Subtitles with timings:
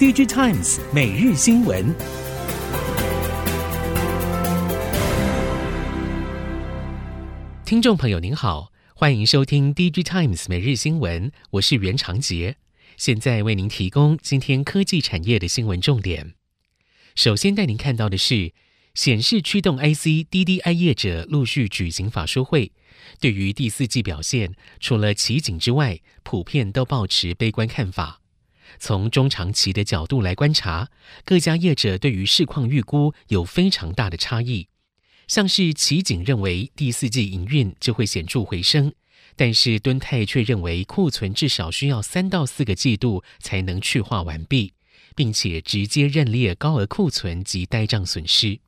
[0.00, 1.94] DG Times 每日新闻，
[7.66, 12.56] 听众朋友您好，欢迎收听 DG Times 每日新闻，我是袁长杰，
[12.96, 16.32] 现在为您提供今天科技产业的新闻重点。
[17.14, 18.54] 首先带您看到的是，
[18.94, 22.72] 显示驱动 IC DDI 业者陆续举行法说会，
[23.20, 28.19] 对于第四季表现，除了奇景之外，普遍都抱持悲观看法。
[28.78, 30.88] 从中长期的角度来观察，
[31.24, 34.68] 各家业者对于市况预估有非常大的差异。
[35.26, 38.92] 像是奇景认为第四季营运就会显著回升，
[39.36, 44.72] 但是敦泰却认为库存至少需要三到四个季度才能去化完毕，
[45.14, 48.58] 并且直接认列高额库存及呆账损失。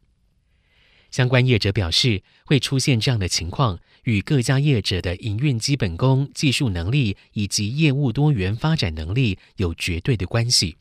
[1.13, 10.79] 相关业者表示，会出现这样的情况，与各家业者的营运基本功、技术能力以及业务多元发展能力有绝对的关系。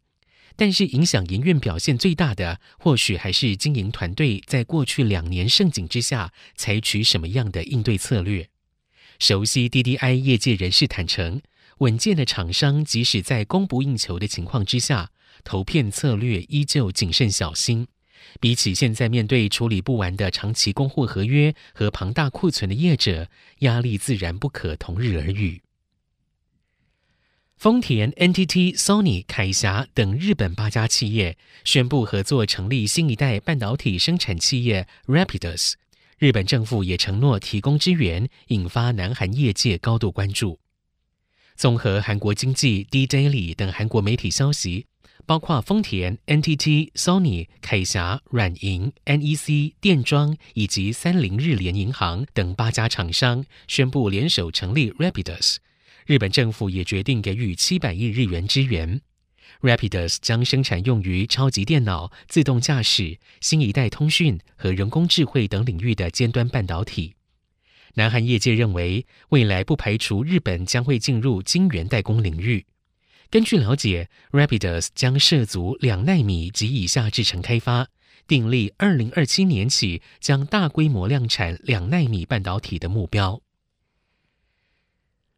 [0.55, 8.47] 但是，影响营运表现最大的，或许还是经营团队在过去两年盛景之下，采取什么样的应对策略。
[9.19, 11.41] 熟悉 DDI 业界人士坦承，
[11.79, 15.11] 稳健的厂商即使在供不应求的情况之下，
[15.43, 17.87] 投片策略依旧谨慎小心。
[18.39, 25.61] 比起现在面对处理不完的长期供货合约和庞大库存的业者，压力自然不可同日而语。
[27.57, 35.73] 丰田、NTT、Sony、凯霞等日本八家企业宣布合作成立新一代半导体生产企业 Rapidus，
[36.17, 40.59] 日本政府也承诺提供支援，引发南韩业界高度关注。
[41.55, 44.87] 综合韩国经济、D-Daily 等韩国媒体消息。
[45.25, 55.57] 包括丰田、NTT、Sony、凯霞、软银、NEC、电装以及三菱日联银行等八家厂商宣布联手成立 Rapidus，
[56.05, 59.01] 日本政府也决定给予七百亿日元支援。
[59.61, 67.15] Rapidus 将生产用于超级电脑、自动驾驶、新一代通讯和人工智慧等领域的尖端半导体。
[67.95, 72.65] 南韩业界认为，未来不排除日本将会进入晶圆代工领域。
[73.31, 77.87] 根据了解，Rapidus 将涉足两奈米及以下制程开发，
[78.27, 83.41] 订立二零二七年起将大规模量产两奈米半导体的目标。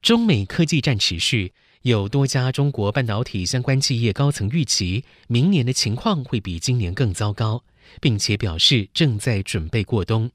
[0.02, 7.64] 中美科技战持续，有多家中国半导体相关企业高层预期，明年的情况会比今年更糟糕，
[8.02, 10.32] 并且表示正在准备过冬。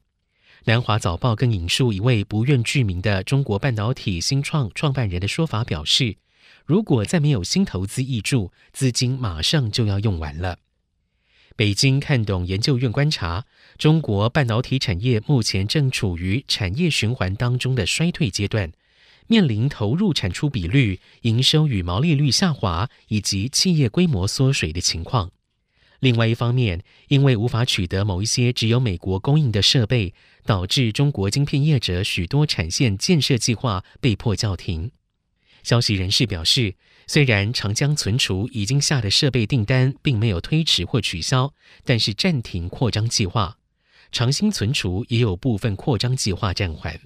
[0.63, 6.15] 南华早报更引述一位不愿具名的中国半导体新创创办人的说法，表示。
[6.69, 10.59] 如果再没有新投资挹注，资金马上就要用完了。
[11.55, 13.47] 北京看懂研究院观察，
[13.79, 18.71] 中国半导体产业目前正处于产业循环当中的衰退阶段，
[19.25, 25.31] 面临投入产出比率、营收与毛利率下滑以及企业规模缩水的情况。
[26.01, 30.13] 另外一方面，因为无法取得某一些只有美国供应的设备，
[30.45, 34.91] 导致中国晶片业者许多产线建设计划被迫叫停。
[35.63, 36.75] 消息人士表示，
[37.07, 41.53] 虽然长江存储已经下的设备订单并没有推迟或取消，
[41.83, 43.57] 但是暂停扩张计划；
[44.11, 46.99] 长兴存储也有部分扩张计划暂缓。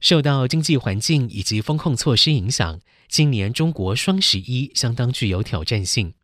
[0.00, 6.14] 受到经济环境以及风控措施影响，今年中国双十一相当具有挑战性。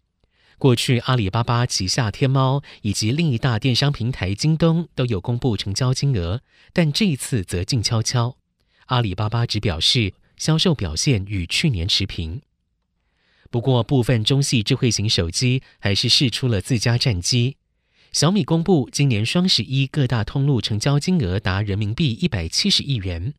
[0.58, 6.42] 过去阿里巴巴旗下天猫以及另一大电商平台京东都有公布成交金额，
[6.74, 8.36] 但这一次则静悄悄。
[8.90, 12.42] 阿里巴巴只表示销售表现与去年持平，
[13.48, 17.56] 不过部分中系智慧型手机还是释出了自家战绩。
[18.10, 23.32] 小米公布今年双十一各大通路成交金额达人民币一百七十亿元。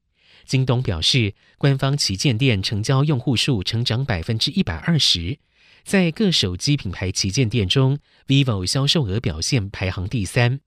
[0.45, 5.37] 京东表示，官方旗舰店成交用户数成长百分之一百二十，
[5.83, 10.61] 在各手机品牌旗舰店中，vivo 销售额表现排行第三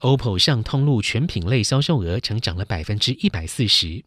[0.00, 4.04] ，OPPO 上通路全品类销售额成长了百分之一百四十。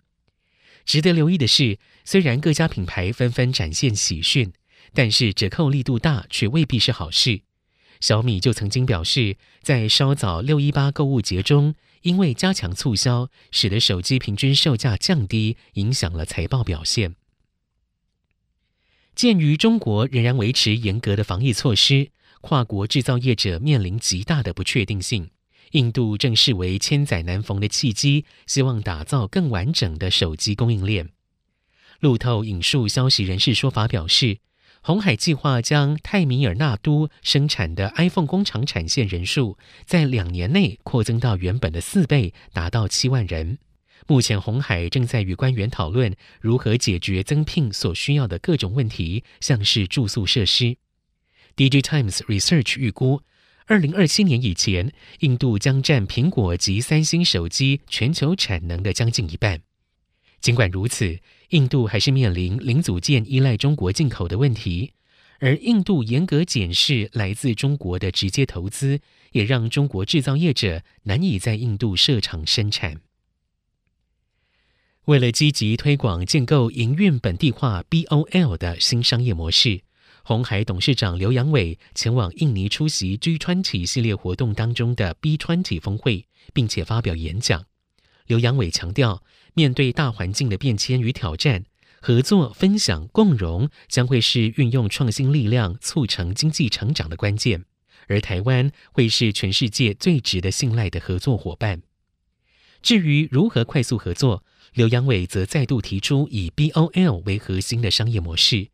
[0.85, 4.51] 值得留意的是，虽然各家品牌纷纷展现喜讯，
[4.93, 7.41] 但是折扣力度大却未必是好事。
[7.99, 17.15] 小米就曾经表示，在稍早六一八购物节中，因为加强促销，使得手机平均售价降低，影响了财报表现。
[19.15, 25.29] 鉴于中国仍然维持严格的防疫措施，跨国制造业者面临极大的不确定性。
[25.71, 31.09] 印度正视为千载难逢的契机，希望打造更完整的手机供应链。
[31.99, 34.39] 路透引述消息人士说法表示，
[34.81, 43.57] 鸿海计划将泰米尔纳都生产的 iPhone 工厂产线人数在两年内扩增到原本的四倍，达到七万人。
[44.07, 50.77] 目前鸿海正在与官员讨论如何解决增聘所需要的各种问题，像是住宿设施。
[51.57, 53.21] DigiTimes Research 预估，
[53.69, 59.61] 二零二七年以前，印度将占苹果及三星手机全球产能的将近一半。
[60.41, 61.19] 尽管如此，
[61.49, 64.93] 印度还是面临零组件依赖中国进口的问题，
[65.37, 69.01] 而印度严格检视来自中国的直接投资，
[69.33, 73.01] 也让中国制造业者难以在印度设厂生产。
[75.05, 79.81] 为了积极推广建构营运本地化 （BOL） 的新商业模式，
[80.29, 87.65] 鸿海董事长刘扬伟前往印尼出席 G20 系列活动当中的 B20 峰会，并且发表演讲。
[88.27, 89.23] 刘扬伟强调，
[89.55, 91.65] 面对大环境的变迁与挑战，
[91.99, 97.65] 合作、分享、共荣将会是运用创新力量促成经济成长的关键，
[98.07, 101.81] 而台湾会是全世界最值得信赖的合作伙伴。
[102.83, 104.43] 至于如何快速合作，
[104.73, 108.67] 刘扬伟则再度提出以 BOL 为核心的商业模式，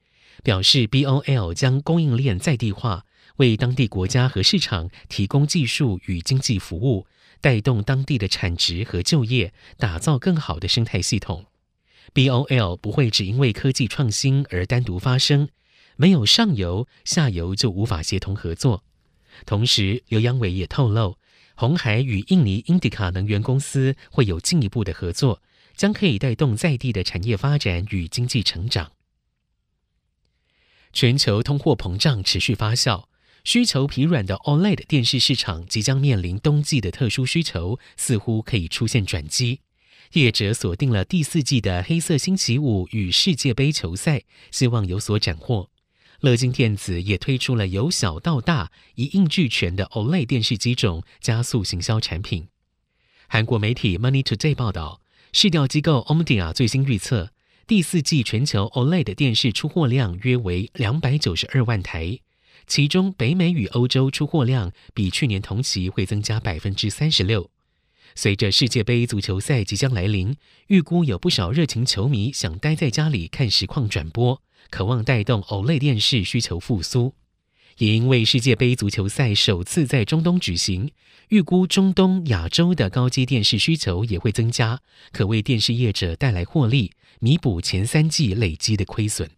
[0.43, 3.05] 表示 BOL 将供应链在地化，
[3.37, 7.07] 为当地国家和市场提供技术与经济服务，
[7.41, 11.45] 带动当地的产值和就业，打造更好的生态系统。
[12.13, 15.49] BOL 不会只因为科技创新而单独发生，
[15.95, 18.83] 没有上游，下游就无法协同合作。
[19.45, 21.17] 同时，刘扬伟也透露，
[21.55, 25.41] 鸿海与印尼英迪卡能源公司会有进一步的合作。
[25.75, 28.93] 将可以带动在地的产业发展与经济成长。
[30.95, 33.03] 全球通货膨胀持续发酵，
[33.43, 39.59] 需求疲软的 OLED 电视市场即将面临冬季的特殊需求，似乎可以出现转机。
[40.13, 45.69] 业者锁定了第四季的黑色星期五与世界杯球赛，希望有所斩获。
[46.21, 52.47] 乐金电子也推出了由小到大一应俱全的 OLED 电视机种，加速行销产品。
[53.27, 55.01] 韩国媒体 Money Today 报道。
[55.33, 57.33] 市调机构 Omdia 最新预测，
[57.67, 62.19] 第四季全球 OLED 电视出货量约为两百九十二万台，
[62.67, 67.49] 其中北美与欧洲出货量比去年同期会增加百分之三十六。
[68.13, 74.39] 随着世界杯足球赛即将来临，预估有不少热情球迷想待在家里看实况转播，
[74.69, 77.15] 渴望带动 OLED 电视需求复苏。
[77.79, 80.91] 也因为世界杯足球赛首次在中东举行，
[81.29, 84.81] 预估中东、亚洲的高阶电视需求也会增加，
[85.11, 89.29] 可为电视业者带来获利，弥补前三季累积的亏损。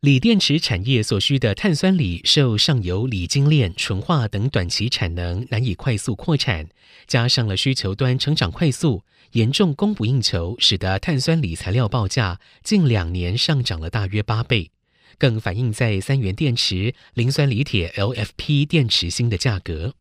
[0.00, 6.70] 锂电池产业所需的碳酸锂受上游锂精炼、纯化等短期产能难以快速扩产，
[7.06, 14.70] 加上了需求端成长快速，严重供不应求，使得碳酸锂材料报价近两年上涨了大约八倍。
[15.18, 19.94] 更反映在三元电池磷酸锂铁 LFP 电池芯的价格。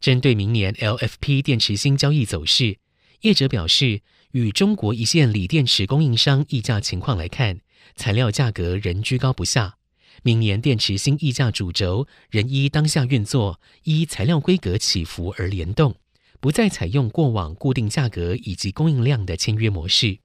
[0.00, 2.76] 针对明年 LFP 电池芯交易走势，
[3.22, 4.02] 业者表示，
[4.34, 7.60] 与中国一线锂电池供应商议价情况来看，
[7.94, 9.76] 材料价格仍居高不下。
[10.24, 15.94] 明年电池芯议价主轴仍依当下运作、依材料规格起伏而联动，
[16.40, 20.18] 不再采用过往固定价格以及供应量的签约模式。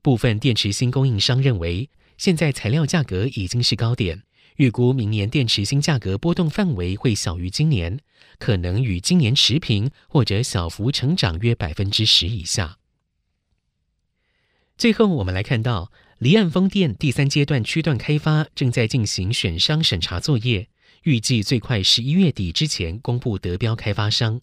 [0.00, 4.22] 部分电池芯供应商认为，现在材料价格已经是高点，
[4.56, 8.00] 预估明年电池芯价格波动范围会小于今年，
[8.38, 12.78] 可能与今年持平或者小幅成长约百分之十以下。
[14.76, 20.68] 最后，我们来看到离岸风电第三阶段区段开发正在进行选商审查作业，
[21.04, 24.40] 预计最快十一月底之前公布得标开发商。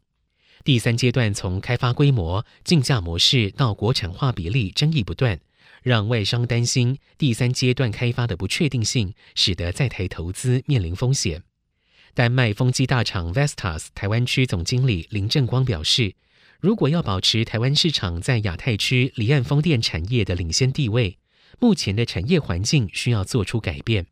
[0.64, 5.40] 第三阶段从开发规模、竞价模式到国产化比例争议不断。
[5.84, 11.42] 让外商担心第三阶段开发的不确定性，使得在台投资面临风险。
[12.14, 16.14] 丹麦风机大厂 Vestas 台湾区总经理林正光表示，
[16.62, 21.18] 如果要保持台湾市场在亚太区离岸风电产业的领先地位，
[21.60, 24.06] 目前的产业环境需要做出改变。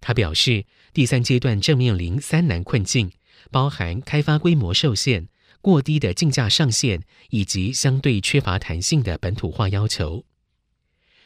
[0.00, 3.10] 他表示，第三阶段正面临三难困境，
[3.50, 5.26] 包含开发规模受限、
[5.60, 10.24] 过低的竞价上限以及相对缺乏弹性的本土化要求。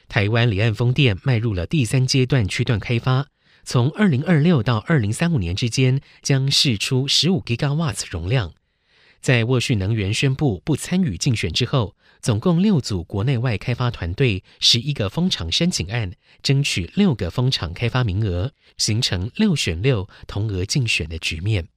[0.08, 3.26] 台湾离岸风电迈入了第三阶段区段开发，
[3.64, 8.54] 从二零二六到二零三五年之间将释出十五 GW 容量。
[9.20, 16.12] 在沃旭能源宣布不参与竞选之后，总共六组国内外开发团队，十一个风场申请案，
[16.42, 21.68] 争取六个风场开发名额，形成六选六同额竞选的局面。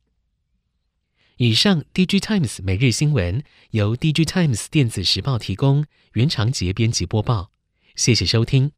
[1.37, 7.49] 以上，DG Times 每日新闻由 DG Times 电子时报提供，袁长杰编辑播报。
[7.95, 8.73] 谢谢收听。